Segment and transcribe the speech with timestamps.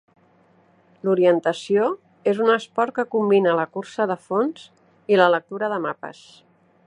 [1.07, 1.83] L'orientació
[2.31, 4.67] és un esport que combina la cursa de fons
[5.15, 6.25] i la lectura de mapes